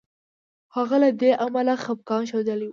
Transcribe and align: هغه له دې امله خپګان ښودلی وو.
هغه 0.75 0.95
له 1.03 1.09
دې 1.21 1.31
امله 1.45 1.73
خپګان 1.83 2.23
ښودلی 2.29 2.65
وو. 2.67 2.69